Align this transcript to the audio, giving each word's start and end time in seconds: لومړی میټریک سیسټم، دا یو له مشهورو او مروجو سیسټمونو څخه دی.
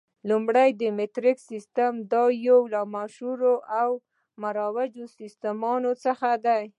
لومړی 0.29 0.67
میټریک 0.97 1.37
سیسټم، 1.51 1.93
دا 2.11 2.23
یو 2.47 2.59
له 2.73 2.81
مشهورو 2.95 3.53
او 3.81 3.89
مروجو 4.41 5.05
سیسټمونو 5.19 5.91
څخه 6.05 6.29
دی. 6.45 6.63